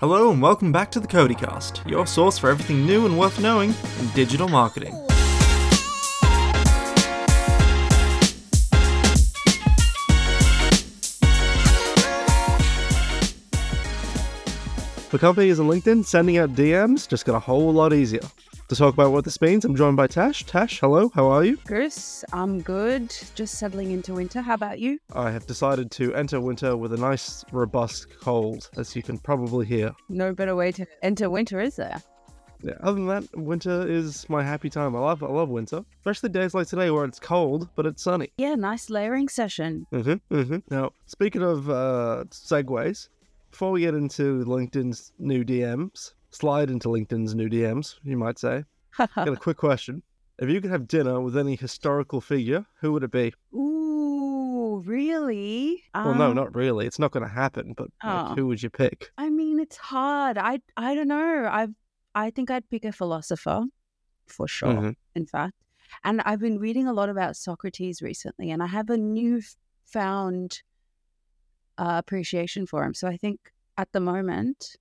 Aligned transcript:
Hello 0.00 0.30
and 0.30 0.40
welcome 0.40 0.70
back 0.70 0.92
to 0.92 1.00
the 1.00 1.08
CODIcast, 1.08 1.90
your 1.90 2.06
source 2.06 2.38
for 2.38 2.48
everything 2.48 2.86
new 2.86 3.04
and 3.04 3.18
worth 3.18 3.40
knowing 3.40 3.74
in 3.98 4.08
digital 4.14 4.46
marketing. 4.46 4.92
For 15.08 15.18
companies 15.18 15.58
on 15.58 15.66
LinkedIn, 15.66 16.04
sending 16.04 16.38
out 16.38 16.54
DMs 16.54 17.08
just 17.08 17.24
got 17.24 17.34
a 17.34 17.40
whole 17.40 17.72
lot 17.72 17.92
easier. 17.92 18.20
To 18.68 18.76
talk 18.76 18.92
about 18.92 19.12
what 19.12 19.24
this 19.24 19.40
means, 19.40 19.64
I'm 19.64 19.74
joined 19.74 19.96
by 19.96 20.08
Tash. 20.08 20.44
Tash, 20.44 20.80
hello, 20.80 21.10
how 21.14 21.26
are 21.28 21.42
you? 21.42 21.56
Chris, 21.56 22.22
I'm 22.34 22.60
good. 22.60 23.16
Just 23.34 23.54
settling 23.54 23.92
into 23.92 24.12
winter. 24.12 24.42
How 24.42 24.52
about 24.52 24.78
you? 24.78 24.98
I 25.14 25.30
have 25.30 25.46
decided 25.46 25.90
to 25.92 26.14
enter 26.14 26.38
winter 26.38 26.76
with 26.76 26.92
a 26.92 26.98
nice, 26.98 27.46
robust 27.50 28.08
cold, 28.20 28.68
as 28.76 28.94
you 28.94 29.02
can 29.02 29.16
probably 29.16 29.64
hear. 29.64 29.94
No 30.10 30.34
better 30.34 30.54
way 30.54 30.70
to 30.72 30.84
enter 31.02 31.30
winter, 31.30 31.62
is 31.62 31.76
there? 31.76 32.02
Yeah, 32.62 32.74
other 32.82 32.96
than 32.96 33.06
that, 33.06 33.24
winter 33.34 33.88
is 33.88 34.28
my 34.28 34.42
happy 34.42 34.68
time. 34.68 34.94
I 34.94 34.98
love, 34.98 35.22
I 35.22 35.28
love 35.28 35.48
winter, 35.48 35.82
especially 36.00 36.28
days 36.28 36.52
like 36.52 36.66
today 36.66 36.90
where 36.90 37.06
it's 37.06 37.18
cold 37.18 37.70
but 37.74 37.86
it's 37.86 38.02
sunny. 38.02 38.32
Yeah, 38.36 38.54
nice 38.54 38.90
layering 38.90 39.30
session. 39.30 39.86
Mm-hmm, 39.94 40.34
mm-hmm. 40.34 40.58
Now, 40.68 40.92
speaking 41.06 41.42
of 41.42 41.70
uh, 41.70 42.24
segues, 42.30 43.08
before 43.50 43.70
we 43.70 43.80
get 43.80 43.94
into 43.94 44.44
LinkedIn's 44.44 45.12
new 45.18 45.42
DMs, 45.42 46.12
slide 46.30 46.70
into 46.70 46.88
LinkedIn's 46.88 47.34
new 47.34 47.48
DMs, 47.48 47.96
you 48.02 48.16
might 48.16 48.38
say. 48.38 48.64
Got 48.98 49.28
a 49.28 49.36
quick 49.36 49.56
question. 49.56 50.02
If 50.38 50.48
you 50.48 50.60
could 50.60 50.70
have 50.70 50.86
dinner 50.86 51.20
with 51.20 51.36
any 51.36 51.56
historical 51.56 52.20
figure, 52.20 52.64
who 52.80 52.92
would 52.92 53.02
it 53.02 53.10
be? 53.10 53.34
Ooh, 53.54 54.82
really? 54.86 55.82
Well, 55.94 56.14
no, 56.14 56.30
Um, 56.30 56.36
not 56.36 56.54
really. 56.54 56.86
It's 56.86 56.98
not 56.98 57.10
going 57.10 57.24
to 57.24 57.32
happen. 57.32 57.74
But 57.76 57.88
like, 58.04 58.30
Oh. 58.30 58.34
who 58.36 58.46
would 58.46 58.62
you 58.62 58.70
pick? 58.70 59.10
I 59.18 59.30
mean, 59.30 59.58
it's 59.58 59.76
hard. 59.76 60.38
I 60.38 60.60
I 60.76 60.94
don't 60.94 61.08
know. 61.08 61.46
I 61.50 61.68
I 62.14 62.30
think 62.30 62.50
I'd 62.50 62.68
pick 62.70 62.84
a 62.84 62.92
philosopher 62.92 63.64
for 64.26 64.46
sure. 64.46 64.74
Mhm. 64.74 64.94
In 65.16 65.26
fact, 65.26 65.54
and 66.04 66.20
I've 66.22 66.40
been 66.40 66.58
reading 66.58 66.86
a 66.86 66.92
lot 66.92 67.08
about 67.08 67.36
Socrates 67.36 68.00
recently, 68.02 68.50
and 68.50 68.62
I 68.62 68.66
have 68.66 68.90
a 68.90 68.96
newfound 68.96 70.62
uh, 71.78 71.94
appreciation 71.98 72.66
for 72.66 72.84
him. 72.84 72.92
So 72.94 73.08
I 73.08 73.16
think 73.16 73.52
at 73.76 73.90
the 73.92 74.00
moment, 74.00 74.76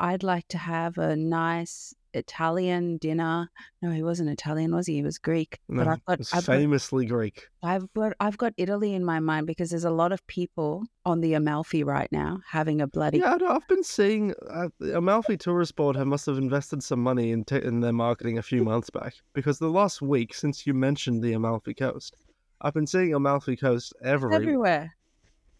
I'd 0.00 0.22
like 0.22 0.48
to 0.48 0.58
have 0.58 0.96
a 0.96 1.14
nice 1.14 1.94
Italian 2.14 2.96
dinner. 2.96 3.50
No, 3.82 3.90
he 3.90 4.02
wasn't 4.02 4.30
Italian, 4.30 4.74
was 4.74 4.86
he? 4.86 4.94
He 4.94 5.02
was 5.02 5.18
Greek. 5.18 5.60
No, 5.68 5.84
but 5.84 5.90
I've 5.90 6.04
got, 6.04 6.20
I've 6.20 6.30
got 6.30 6.44
famously 6.44 7.06
Greek. 7.06 7.48
I've 7.62 7.92
got 7.92 8.14
I've 8.18 8.38
got 8.38 8.54
Italy 8.56 8.94
in 8.94 9.04
my 9.04 9.20
mind 9.20 9.46
because 9.46 9.70
there's 9.70 9.84
a 9.84 9.90
lot 9.90 10.10
of 10.12 10.26
people 10.26 10.84
on 11.04 11.20
the 11.20 11.34
Amalfi 11.34 11.84
right 11.84 12.10
now 12.10 12.40
having 12.48 12.80
a 12.80 12.86
bloody 12.86 13.18
Yeah, 13.18 13.36
I've 13.46 13.68
been 13.68 13.84
seeing 13.84 14.34
uh, 14.48 14.68
the 14.78 14.96
Amalfi 14.96 15.36
Tourist 15.36 15.76
Board 15.76 15.96
have 15.96 16.06
must 16.06 16.26
have 16.26 16.38
invested 16.38 16.82
some 16.82 17.02
money 17.02 17.30
in, 17.30 17.44
t- 17.44 17.62
in 17.62 17.80
their 17.80 17.92
marketing 17.92 18.38
a 18.38 18.42
few 18.42 18.64
months 18.64 18.90
back 18.90 19.14
because 19.34 19.58
the 19.58 19.70
last 19.70 20.00
week 20.00 20.34
since 20.34 20.66
you 20.66 20.74
mentioned 20.74 21.22
the 21.22 21.34
Amalfi 21.34 21.74
Coast, 21.74 22.16
I've 22.62 22.74
been 22.74 22.86
seeing 22.86 23.14
Amalfi 23.14 23.56
Coast 23.56 23.92
everywhere. 24.02 24.40
everywhere. 24.40 24.94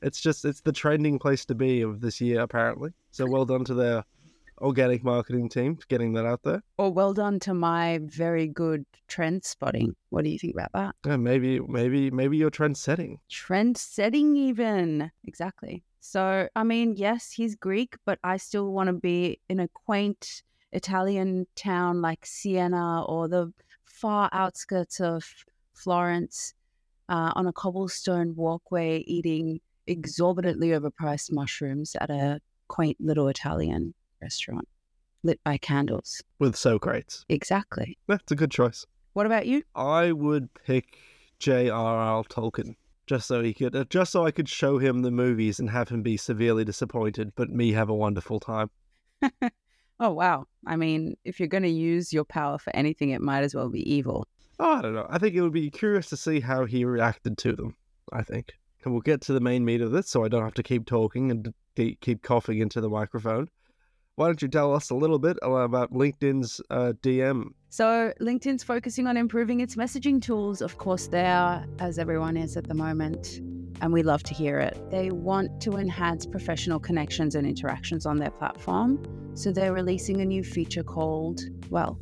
It's 0.03 0.21
just 0.21 0.47
it's 0.47 0.63
the 0.63 0.73
trending 0.73 1.19
place 1.19 1.45
to 1.45 1.55
be 1.55 1.83
of 1.83 2.01
this 2.01 2.23
year 2.23 2.41
apparently. 2.41 2.93
So 3.11 3.27
well 3.27 3.45
done 3.45 3.65
to 3.67 3.75
their 3.75 4.05
organic 4.61 5.03
marketing 5.03 5.49
team 5.49 5.77
for 5.77 5.87
getting 5.89 6.13
that 6.15 6.27
out 6.27 6.43
there. 6.43 6.63
Or 6.79 6.93
well 6.93 7.15
done 7.15 7.41
to 7.41 7.55
my 7.55 8.01
very 8.03 8.47
good 8.47 8.85
trend 9.09 9.45
spotting. 9.45 9.95
What 10.11 10.25
do 10.25 10.31
you 10.31 10.39
think 10.39 10.55
about 10.55 10.73
that? 10.75 10.95
Yeah, 11.07 11.17
maybe 11.17 11.61
maybe 11.61 12.11
maybe 12.11 12.37
you're 12.37 12.51
trend 12.51 12.77
setting. 12.77 13.19
Trend 13.29 13.77
setting, 13.77 14.37
even. 14.37 15.11
Exactly. 15.25 15.85
So, 16.01 16.49
I 16.57 16.65
mean, 16.65 16.97
yes, 16.97 17.31
he's 17.31 17.55
Greek, 17.55 17.97
but 18.07 18.19
I 18.25 18.39
still 18.39 18.73
want 18.73 18.87
to 18.87 18.95
be 18.95 19.41
in 19.49 19.61
a 19.61 19.69
quaint 19.69 20.43
Italian 20.73 21.47
town 21.57 22.01
like 22.01 22.25
Siena 22.25 23.05
or 23.05 23.29
the 23.29 23.53
far 23.85 24.31
outskirts 24.33 25.01
of 25.01 25.25
Florence 25.75 26.55
uh, 27.09 27.33
on 27.35 27.47
a 27.47 27.53
cobblestone 27.53 28.35
walkway 28.35 28.99
eating 29.07 29.61
exorbitantly 29.87 30.69
overpriced 30.69 31.33
mushrooms 31.33 31.97
at 32.01 32.09
a 32.09 32.41
quaint 32.69 32.97
little 33.01 33.29
Italian 33.29 33.93
restaurant 34.23 34.67
lit 35.23 35.41
by 35.45 35.59
candles. 35.59 36.23
with 36.39 36.57
Socrates. 36.57 37.25
Exactly. 37.29 37.99
That's 38.07 38.33
a 38.33 38.37
good 38.37 38.51
choice. 38.51 38.87
What 39.13 39.27
about 39.27 39.47
you? 39.47 39.63
I 39.75 40.13
would 40.13 40.49
pick 40.55 40.97
J.R.R. 41.39 42.25
Tolkien 42.25 42.77
just 43.07 43.27
so 43.27 43.43
he 43.43 43.53
could, 43.53 43.75
uh, 43.75 43.85
just 43.91 44.13
so 44.13 44.25
I 44.25 44.31
could 44.31 44.49
show 44.49 44.79
him 44.79 45.03
the 45.03 45.11
movies 45.11 45.59
and 45.59 45.69
have 45.71 45.89
him 45.89 46.03
be 46.03 46.17
severely 46.17 46.65
disappointed, 46.65 47.33
but 47.35 47.51
me 47.51 47.73
have 47.73 47.89
a 47.89 47.95
wonderful 47.95 48.41
time. 48.41 48.71
Oh, 50.03 50.13
wow. 50.13 50.47
I 50.67 50.77
mean, 50.77 51.15
if 51.27 51.39
you're 51.39 51.47
going 51.47 51.63
to 51.63 51.69
use 51.69 52.11
your 52.11 52.25
power 52.25 52.57
for 52.57 52.75
anything, 52.75 53.11
it 53.11 53.21
might 53.21 53.43
as 53.43 53.55
well 53.55 53.69
be 53.69 53.83
evil. 53.93 54.27
Oh, 54.59 54.77
I 54.77 54.81
don't 54.81 54.95
know. 54.95 55.07
I 55.11 55.19
think 55.19 55.35
it 55.35 55.43
would 55.43 55.53
be 55.53 55.69
curious 55.71 56.09
to 56.09 56.17
see 56.17 56.41
how 56.41 56.65
he 56.65 56.87
reacted 56.87 57.37
to 57.37 57.55
them. 57.55 57.77
I 58.11 58.23
think, 58.23 58.55
and 58.83 58.95
we'll 58.95 59.03
get 59.03 59.21
to 59.23 59.35
the 59.35 59.41
main 59.41 59.63
meat 59.63 59.83
of 59.83 59.93
this, 59.93 60.09
so 60.09 60.25
I 60.25 60.29
don't 60.29 60.43
have 60.43 60.55
to 60.55 60.63
keep 60.63 60.87
talking 60.87 61.31
and 61.31 61.53
keep 62.01 62.23
coughing 62.23 62.61
into 62.61 62.81
the 62.81 62.89
microphone. 62.89 63.51
Why 64.17 64.27
don't 64.27 64.43
you 64.43 64.49
tell 64.49 64.75
us 64.75 64.91
a 64.91 64.95
little 64.95 65.19
bit 65.19 65.39
about 65.43 65.93
LinkedIn's 65.93 66.61
uh, 66.71 66.93
DM? 67.03 67.53
So, 67.71 68.13
LinkedIn's 68.21 68.63
focusing 68.63 69.07
on 69.07 69.17
improving 69.17 69.61
its 69.61 69.77
messaging 69.77 70.21
tools. 70.21 70.61
Of 70.61 70.77
course, 70.77 71.07
they 71.07 71.25
are, 71.25 71.65
as 71.79 71.99
everyone 71.99 72.37
is 72.37 72.57
at 72.57 72.69
the 72.69 72.75
moment, 72.75 73.41
and 73.81 73.93
we 73.93 74.03
love 74.03 74.23
to 74.25 74.35
hear 74.35 74.59
it. 74.59 74.77
They 74.91 75.11
want 75.11 75.61
to 75.63 75.77
enhance 75.77 76.27
professional 76.27 76.81
connections 76.81 77.35
and 77.35 77.47
interactions 77.47 78.07
on 78.07 78.19
their 78.19 78.31
platform. 78.31 79.03
So, 79.35 79.53
they're 79.53 79.73
releasing 79.73 80.21
a 80.21 80.25
new 80.25 80.43
feature 80.43 80.83
called, 80.83 81.43
well, 81.71 81.99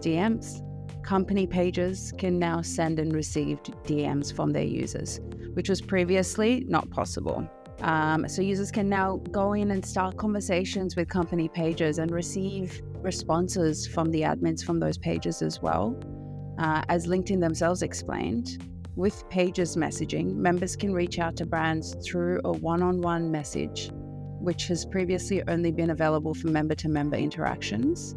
DMs. 0.00 0.62
Company 1.02 1.46
pages 1.46 2.12
can 2.18 2.38
now 2.38 2.60
send 2.60 2.98
and 2.98 3.12
receive 3.12 3.62
DMs 3.84 4.32
from 4.32 4.50
their 4.50 4.64
users, 4.64 5.18
which 5.54 5.68
was 5.68 5.80
previously 5.80 6.64
not 6.68 6.90
possible. 6.90 7.48
Um, 7.82 8.28
so 8.28 8.42
users 8.42 8.70
can 8.70 8.88
now 8.88 9.16
go 9.30 9.54
in 9.54 9.70
and 9.70 9.84
start 9.84 10.16
conversations 10.16 10.96
with 10.96 11.08
company 11.08 11.48
pages 11.48 11.98
and 11.98 12.10
receive 12.10 12.82
responses 12.96 13.86
from 13.86 14.10
the 14.10 14.22
admins 14.22 14.62
from 14.64 14.78
those 14.78 14.98
pages 14.98 15.40
as 15.42 15.62
well. 15.62 15.98
Uh, 16.58 16.82
as 16.88 17.06
LinkedIn 17.06 17.40
themselves 17.40 17.82
explained, 17.82 18.62
with 18.96 19.26
pages 19.30 19.76
messaging, 19.76 20.34
members 20.34 20.76
can 20.76 20.92
reach 20.92 21.18
out 21.18 21.36
to 21.36 21.46
brands 21.46 21.96
through 22.06 22.40
a 22.44 22.52
one 22.52 22.82
on 22.82 23.00
one 23.00 23.30
message, 23.30 23.90
which 23.92 24.66
has 24.66 24.84
previously 24.84 25.42
only 25.48 25.72
been 25.72 25.90
available 25.90 26.34
for 26.34 26.48
member 26.48 26.74
to 26.74 26.88
member 26.88 27.16
interactions 27.16 28.14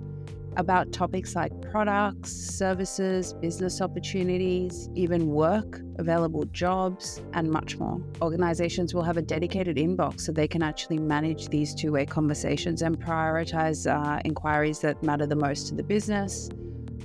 about 0.58 0.92
topics 0.92 1.36
like 1.36 1.52
products, 1.62 2.32
services, 2.32 3.34
business 3.34 3.82
opportunities, 3.82 4.90
even 4.96 5.28
work, 5.28 5.82
available 5.98 6.46
jobs, 6.46 7.22
and 7.34 7.50
much 7.50 7.78
more. 7.78 8.02
Organizations 8.22 8.94
will 8.94 9.04
have 9.04 9.18
a 9.18 9.22
dedicated 9.22 9.78
inbox 9.78 10.22
so 10.22 10.32
they 10.32 10.48
can 10.48 10.62
actually 10.62 11.00
manage 11.00 11.50
these 11.50 11.74
two 11.74 11.92
way 11.92 12.06
conversations 12.06 12.82
and 12.82 13.00
prioritize 13.00 13.90
uh, 13.90 14.20
inquiries 14.26 14.80
that 14.80 15.02
matter 15.04 15.26
the 15.26 15.36
most 15.36 15.68
to 15.68 15.76
the 15.76 15.84
business. 15.84 16.50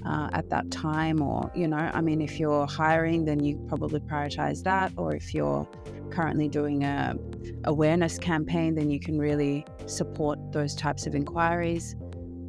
Uh, 0.07 0.31
at 0.33 0.49
that 0.49 0.71
time, 0.71 1.21
or 1.21 1.51
you 1.57 1.67
know, 1.67 1.77
I 1.77 2.01
mean, 2.01 2.23
if 2.23 2.39
you're 2.39 2.67
hiring, 2.67 3.25
then 3.25 3.41
you 3.41 3.59
probably 3.69 4.01
prioritize 4.01 4.63
that, 4.63 4.93
or 4.97 5.15
if 5.15 5.35
you're 5.35 5.69
currently 6.11 6.49
doing 6.49 6.85
a 6.85 7.17
awareness 7.65 8.17
campaign, 8.17 8.75
then 8.75 8.91
you 8.91 9.01
can 9.01 9.19
really 9.19 9.67
support 9.87 10.39
those 10.53 10.75
types 10.75 11.07
of 11.07 11.15
inquiries 11.15 11.97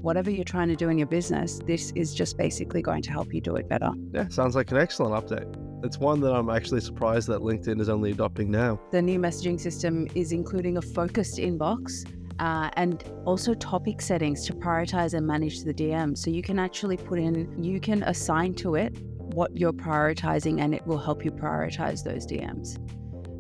whatever 0.02 0.30
you're 0.30 0.44
trying 0.44 0.70
to 0.70 0.76
do 0.76 0.90
in 0.90 0.98
your 0.98 1.08
business, 1.08 1.60
this 1.66 1.92
is 1.96 2.14
just 2.14 2.38
basically 2.38 2.82
going 2.82 3.02
to 3.04 3.12
help 3.12 3.34
you 3.34 3.42
do 3.42 3.56
it 3.56 3.68
better. 3.68 3.92
Yeah, 4.12 4.28
sounds 4.30 4.56
like 4.56 4.72
an 4.72 4.78
excellent 4.78 5.14
update. 5.14 5.54
It's 5.84 5.98
one 5.98 6.20
that 6.22 6.34
I'm 6.34 6.50
actually 6.50 6.82
surprised 6.82 7.28
that 7.30 7.42
LinkedIn 7.42 7.80
is 7.80 7.90
only 7.90 8.12
adopting 8.12 8.52
now. 8.52 8.80
The 8.92 9.02
new 9.02 9.20
messaging 9.20 9.60
system 9.60 10.08
is 10.16 10.32
including 10.32 10.78
a 10.78 10.82
focused 10.82 11.38
inbox 11.38 12.06
uh, 12.40 12.70
and 12.74 13.04
also 13.26 13.54
topic 13.54 14.02
settings 14.02 14.46
to 14.48 14.54
prioritize 14.54 15.14
and 15.14 15.26
manage 15.26 15.64
the 15.64 15.74
DM. 15.74 16.18
So 16.18 16.30
you 16.32 16.42
can 16.42 16.60
actually 16.60 16.98
put 16.98 17.20
in, 17.20 17.62
you 17.62 17.80
can 17.80 18.04
assign 18.04 18.54
to 18.56 18.76
it 18.76 18.98
what 19.18 19.56
you're 19.58 19.74
prioritizing 19.74 20.62
and 20.62 20.74
it 20.74 20.86
will 20.88 20.98
help 20.98 21.24
you 21.24 21.32
prioritize 21.32 22.04
those 22.04 22.26
DMs. 22.26 22.78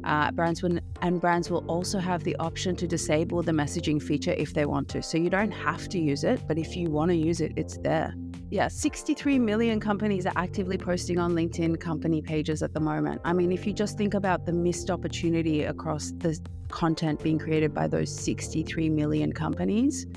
Uh, 0.03 0.31
brands 0.31 0.63
will, 0.63 0.79
and 1.01 1.19
brands 1.19 1.49
will 1.49 1.65
also 1.67 1.99
have 1.99 2.23
the 2.23 2.35
option 2.37 2.75
to 2.75 2.87
disable 2.87 3.43
the 3.43 3.51
messaging 3.51 4.01
feature 4.01 4.31
if 4.31 4.53
they 4.53 4.65
want 4.65 4.87
to. 4.89 5.01
So 5.03 5.17
you 5.17 5.29
don't 5.29 5.51
have 5.51 5.89
to 5.89 5.99
use 5.99 6.23
it, 6.23 6.41
but 6.47 6.57
if 6.57 6.75
you 6.75 6.89
want 6.89 7.09
to 7.09 7.15
use 7.15 7.41
it, 7.41 7.53
it's 7.55 7.77
there. 7.77 8.13
Yeah, 8.51 8.67
63 8.67 9.37
million 9.37 9.79
companies 9.79 10.25
are 10.25 10.33
actively 10.35 10.77
posting 10.77 11.19
on 11.19 11.33
LinkedIn 11.33 11.79
company 11.79 12.21
pages 12.21 12.63
at 12.63 12.73
the 12.73 12.79
moment. 12.79 13.21
I 13.23 13.33
mean, 13.33 13.51
if 13.51 13.67
you 13.67 13.73
just 13.73 13.97
think 13.97 14.15
about 14.15 14.45
the 14.45 14.53
missed 14.53 14.89
opportunity 14.89 15.63
across 15.63 16.13
the 16.17 16.39
content 16.69 17.21
being 17.21 17.37
created 17.37 17.73
by 17.73 17.87
those 17.87 18.09
63 18.09 18.89
million 18.89 19.33
companies, 19.33 20.07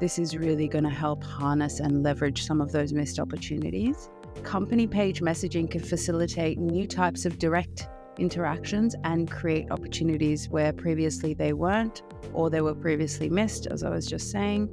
this 0.00 0.18
is 0.18 0.36
really 0.36 0.66
going 0.68 0.84
to 0.84 0.90
help 0.90 1.22
harness 1.22 1.80
and 1.80 2.02
leverage 2.02 2.44
some 2.44 2.60
of 2.60 2.72
those 2.72 2.92
missed 2.92 3.18
opportunities. 3.20 4.10
Company 4.42 4.86
page 4.86 5.20
messaging 5.20 5.70
can 5.70 5.80
facilitate 5.80 6.58
new 6.58 6.86
types 6.86 7.26
of 7.26 7.38
direct 7.38 7.88
interactions 8.18 8.94
and 9.04 9.30
create 9.30 9.70
opportunities 9.70 10.48
where 10.48 10.72
previously 10.72 11.34
they 11.34 11.52
weren't 11.52 12.02
or 12.32 12.50
they 12.50 12.60
were 12.60 12.74
previously 12.74 13.28
missed, 13.28 13.66
as 13.66 13.82
I 13.82 13.90
was 13.90 14.06
just 14.06 14.30
saying. 14.30 14.68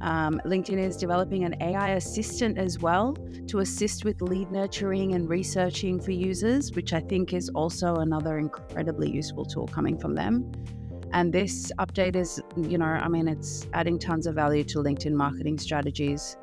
Um, 0.00 0.40
LinkedIn 0.44 0.78
is 0.78 0.96
developing 0.96 1.44
an 1.44 1.54
AI 1.62 1.90
assistant 1.90 2.58
as 2.58 2.78
well 2.78 3.16
to 3.48 3.60
assist 3.60 4.04
with 4.04 4.20
lead 4.20 4.50
nurturing 4.50 5.14
and 5.14 5.28
researching 5.28 6.00
for 6.00 6.10
users, 6.10 6.72
which 6.72 6.92
I 6.92 7.00
think 7.00 7.32
is 7.32 7.48
also 7.50 7.96
another 7.96 8.38
incredibly 8.38 9.10
useful 9.10 9.44
tool 9.44 9.66
coming 9.66 9.98
from 9.98 10.14
them. 10.14 10.52
And 11.12 11.32
this 11.32 11.70
update 11.78 12.16
is, 12.16 12.42
you 12.56 12.76
know, 12.76 12.86
I 12.86 13.08
mean, 13.08 13.28
it's 13.28 13.66
adding 13.72 13.98
tons 13.98 14.26
of 14.26 14.34
value 14.34 14.64
to 14.64 14.78
LinkedIn 14.78 15.12
marketing 15.12 15.58
strategies. 15.58 16.36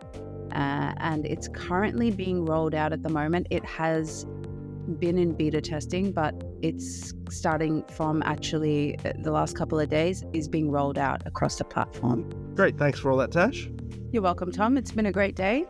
Uh, 0.54 0.94
and 0.98 1.26
it's 1.26 1.48
currently 1.50 2.10
being 2.10 2.46
rolled 2.46 2.74
out 2.74 2.94
at 2.94 3.04
the 3.04 3.10
moment. 3.10 3.48
It 3.50 3.64
has 3.66 4.26
been 5.00 5.18
in 5.18 5.34
beta 5.34 5.62
testing, 5.62 6.12
but 6.12 6.44
it's 6.62 7.14
starting 7.30 7.84
from 7.86 8.22
actually 8.24 8.98
uh, 9.00 9.14
the 9.20 9.32
last 9.32 9.56
couple 9.56 9.80
of 9.80 9.90
days 9.90 10.24
is 10.34 10.48
being 10.48 10.72
rolled 10.72 10.98
out 10.98 11.26
across 11.26 11.58
the 11.58 11.64
platform. 11.64 12.30
Great. 12.56 12.78
Thanks 12.78 13.00
for 13.00 13.12
all 13.12 13.18
that, 13.18 13.32
Tash. 13.32 13.70
You're 14.12 14.24
welcome, 14.24 14.52
Tom. 14.52 14.78
It's 14.78 14.92
been 14.92 15.06
a 15.06 15.12
great 15.12 15.36
day. 15.36 15.66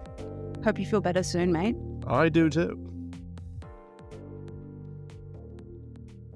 Hope 0.63 0.79
you 0.79 0.85
feel 0.85 1.01
better 1.01 1.23
soon, 1.23 1.51
mate. 1.51 1.75
I 2.07 2.29
do 2.29 2.49
too. 2.49 2.79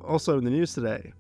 Also 0.04 0.38
in 0.38 0.44
the 0.44 0.51
news 0.51 0.74
today, 0.74 1.13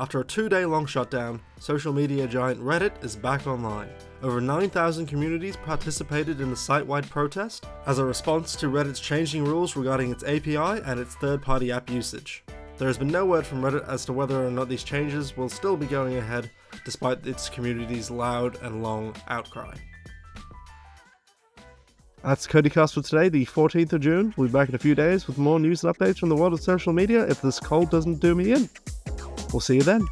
after 0.00 0.20
a 0.20 0.24
two 0.24 0.48
day 0.48 0.64
long 0.64 0.86
shutdown, 0.86 1.38
social 1.58 1.92
media 1.92 2.26
giant 2.26 2.58
Reddit 2.58 3.04
is 3.04 3.14
back 3.14 3.46
online. 3.46 3.90
Over 4.22 4.40
9,000 4.40 5.04
communities 5.04 5.56
participated 5.56 6.40
in 6.40 6.48
the 6.48 6.56
site 6.56 6.86
wide 6.86 7.08
protest 7.10 7.66
as 7.86 7.98
a 7.98 8.04
response 8.04 8.56
to 8.56 8.70
Reddit's 8.70 8.98
changing 8.98 9.44
rules 9.44 9.76
regarding 9.76 10.10
its 10.10 10.24
API 10.24 10.56
and 10.86 10.98
its 10.98 11.16
third 11.16 11.42
party 11.42 11.70
app 11.70 11.90
usage. 11.90 12.44
There 12.78 12.88
has 12.88 12.96
been 12.96 13.08
no 13.08 13.26
word 13.26 13.44
from 13.44 13.60
Reddit 13.60 13.86
as 13.88 14.06
to 14.06 14.14
whether 14.14 14.42
or 14.42 14.50
not 14.50 14.70
these 14.70 14.84
changes 14.84 15.36
will 15.36 15.50
still 15.50 15.76
be 15.76 15.84
going 15.84 16.16
ahead 16.16 16.50
despite 16.86 17.26
its 17.26 17.50
community's 17.50 18.10
loud 18.10 18.56
and 18.62 18.82
long 18.82 19.14
outcry. 19.28 19.74
That's 22.22 22.46
CODIcast 22.46 22.94
for 22.94 23.02
today, 23.02 23.28
the 23.28 23.44
14th 23.44 23.92
of 23.92 24.00
June. 24.00 24.32
We'll 24.38 24.48
be 24.48 24.52
back 24.52 24.70
in 24.70 24.74
a 24.74 24.78
few 24.78 24.94
days 24.94 25.26
with 25.26 25.36
more 25.36 25.60
news 25.60 25.84
and 25.84 25.94
updates 25.94 26.18
from 26.18 26.30
the 26.30 26.36
world 26.36 26.54
of 26.54 26.60
social 26.60 26.94
media 26.94 27.26
if 27.26 27.42
this 27.42 27.60
cold 27.60 27.90
doesn't 27.90 28.20
do 28.20 28.34
me 28.34 28.52
in. 28.52 28.68
We'll 29.52 29.60
see 29.60 29.74
you 29.74 29.82
then. 29.82 30.06